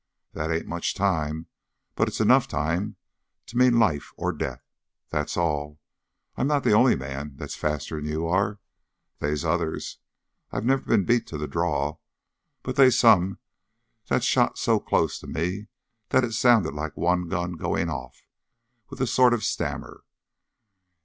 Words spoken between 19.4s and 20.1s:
a stammer.